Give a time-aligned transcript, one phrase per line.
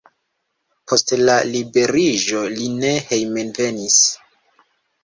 [0.91, 4.05] Post la liberiĝo li ne hejmenvenis.